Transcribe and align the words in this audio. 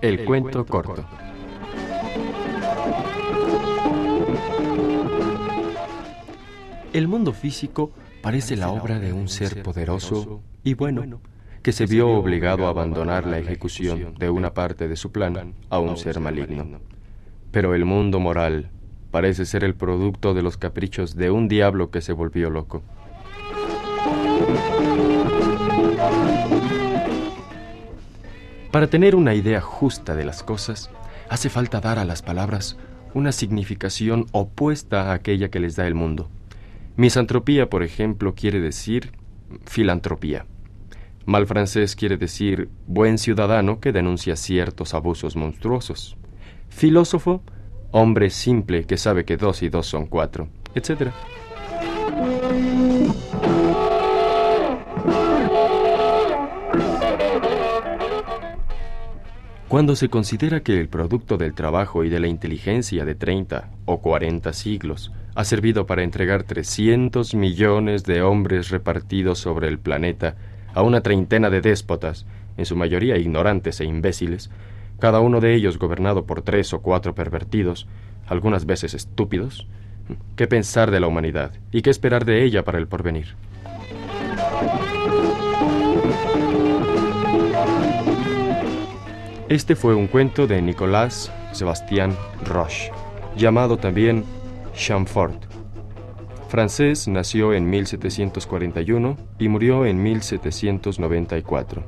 El 0.00 0.24
cuento 0.24 0.64
corto. 0.64 1.04
El 6.92 7.06
mundo 7.06 7.32
físico 7.32 7.92
parece 8.22 8.56
la 8.56 8.70
obra 8.70 8.98
de 8.98 9.12
un 9.12 9.28
ser 9.28 9.62
poderoso 9.62 10.42
y 10.64 10.74
bueno, 10.74 11.20
que 11.62 11.72
se 11.72 11.86
vio 11.86 12.08
obligado 12.08 12.66
a 12.66 12.70
abandonar 12.70 13.26
la 13.26 13.38
ejecución 13.38 14.14
de 14.18 14.30
una 14.30 14.54
parte 14.54 14.88
de 14.88 14.96
su 14.96 15.12
plan 15.12 15.54
a 15.68 15.78
un 15.78 15.96
ser 15.96 16.18
maligno. 16.18 16.80
Pero 17.50 17.74
el 17.74 17.84
mundo 17.84 18.20
moral 18.20 18.70
parece 19.10 19.44
ser 19.44 19.64
el 19.64 19.74
producto 19.74 20.34
de 20.34 20.42
los 20.42 20.56
caprichos 20.56 21.14
de 21.14 21.30
un 21.30 21.48
diablo 21.48 21.90
que 21.90 22.00
se 22.00 22.12
volvió 22.12 22.48
loco. 22.48 22.82
Para 28.70 28.86
tener 28.86 29.16
una 29.16 29.34
idea 29.34 29.60
justa 29.60 30.14
de 30.14 30.24
las 30.24 30.44
cosas, 30.44 30.90
hace 31.28 31.50
falta 31.50 31.80
dar 31.80 31.98
a 31.98 32.04
las 32.04 32.22
palabras 32.22 32.76
una 33.14 33.32
significación 33.32 34.26
opuesta 34.30 35.10
a 35.10 35.14
aquella 35.14 35.50
que 35.50 35.58
les 35.58 35.74
da 35.74 35.88
el 35.88 35.96
mundo. 35.96 36.30
Misantropía, 36.96 37.68
por 37.68 37.82
ejemplo, 37.82 38.34
quiere 38.34 38.60
decir 38.60 39.12
filantropía. 39.64 40.46
Mal 41.26 41.48
francés 41.48 41.96
quiere 41.96 42.16
decir 42.16 42.68
buen 42.86 43.18
ciudadano 43.18 43.80
que 43.80 43.90
denuncia 43.90 44.36
ciertos 44.36 44.94
abusos 44.94 45.34
monstruosos. 45.34 46.16
Filósofo, 46.68 47.42
hombre 47.90 48.30
simple 48.30 48.84
que 48.84 48.96
sabe 48.96 49.24
que 49.24 49.36
dos 49.36 49.62
y 49.64 49.68
dos 49.68 49.86
son 49.86 50.06
cuatro, 50.06 50.48
etc. 50.76 51.10
Cuando 59.70 59.94
se 59.94 60.08
considera 60.08 60.64
que 60.64 60.80
el 60.80 60.88
producto 60.88 61.36
del 61.36 61.54
trabajo 61.54 62.02
y 62.02 62.08
de 62.08 62.18
la 62.18 62.26
inteligencia 62.26 63.04
de 63.04 63.14
30 63.14 63.70
o 63.84 64.00
40 64.00 64.52
siglos 64.52 65.12
ha 65.36 65.44
servido 65.44 65.86
para 65.86 66.02
entregar 66.02 66.42
300 66.42 67.36
millones 67.36 68.02
de 68.02 68.20
hombres 68.20 68.70
repartidos 68.70 69.38
sobre 69.38 69.68
el 69.68 69.78
planeta 69.78 70.34
a 70.74 70.82
una 70.82 71.02
treintena 71.02 71.50
de 71.50 71.60
déspotas, 71.60 72.26
en 72.56 72.66
su 72.66 72.74
mayoría 72.74 73.16
ignorantes 73.16 73.80
e 73.80 73.84
imbéciles, 73.84 74.50
cada 74.98 75.20
uno 75.20 75.40
de 75.40 75.54
ellos 75.54 75.78
gobernado 75.78 76.26
por 76.26 76.42
tres 76.42 76.74
o 76.74 76.82
cuatro 76.82 77.14
pervertidos, 77.14 77.86
algunas 78.26 78.66
veces 78.66 78.94
estúpidos, 78.94 79.68
¿qué 80.34 80.48
pensar 80.48 80.90
de 80.90 80.98
la 80.98 81.06
humanidad 81.06 81.52
y 81.70 81.82
qué 81.82 81.90
esperar 81.90 82.24
de 82.24 82.42
ella 82.42 82.64
para 82.64 82.78
el 82.78 82.88
porvenir? 82.88 83.36
Este 89.50 89.74
fue 89.74 89.96
un 89.96 90.06
cuento 90.06 90.46
de 90.46 90.62
Nicolas 90.62 91.32
Sebastián 91.50 92.16
Roche, 92.46 92.92
llamado 93.36 93.78
también 93.78 94.24
Chamfort. 94.76 95.42
Francés 96.48 97.08
nació 97.08 97.52
en 97.52 97.68
1741 97.68 99.16
y 99.40 99.48
murió 99.48 99.86
en 99.86 100.00
1794. 100.00 101.82